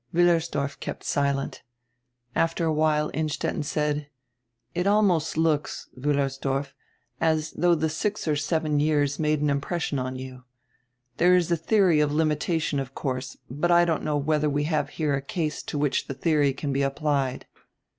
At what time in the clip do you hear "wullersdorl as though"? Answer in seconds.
5.95-7.75